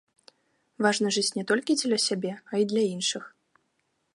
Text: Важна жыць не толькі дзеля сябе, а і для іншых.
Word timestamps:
Важна 0.85 1.11
жыць 1.17 1.33
не 1.37 1.43
толькі 1.51 1.75
дзеля 1.81 1.99
сябе, 2.07 2.31
а 2.53 2.63
і 2.63 2.67
для 2.73 2.83
іншых. 2.95 3.23